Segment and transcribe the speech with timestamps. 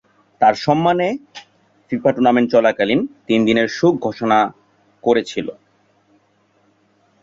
[0.41, 1.07] তার সম্মানে
[1.87, 4.39] FIFA tournament চলাকালীন তিন দিনের শোক ঘোষণা
[5.03, 5.53] করেছিলো।